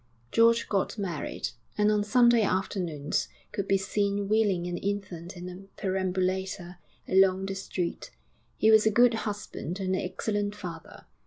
[0.31, 5.57] George got married, and on Sunday afternoons could be seen wheeling an infant in a
[5.79, 8.09] perambulator along the street.
[8.57, 11.05] He was a good husband and an excellent father.